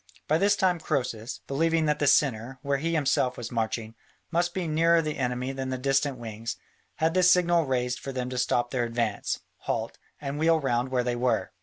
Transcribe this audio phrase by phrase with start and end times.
[0.27, 3.93] By this time Croesus, believing that the centre, where he himself was marching,
[4.31, 6.57] must be nearer the enemy than the distant wings,
[6.95, 11.03] had the signal raised for them to stop their advance, halt, and wheel round where
[11.03, 11.51] they were.